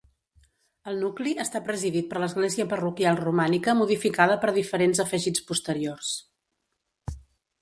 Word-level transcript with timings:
El 0.91 0.95
nucli 1.01 1.33
està 1.43 1.61
presidit 1.67 2.07
per 2.13 2.23
l'església 2.23 2.67
parroquial 2.73 3.19
romànica 3.21 3.77
modificada 3.83 4.39
per 4.47 4.55
diferents 4.57 5.03
afegits 5.05 5.47
posteriors. 5.53 6.11